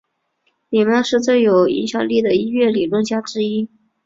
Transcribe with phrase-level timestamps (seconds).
[0.69, 3.69] 里曼是最有影响力的音乐理论家之一。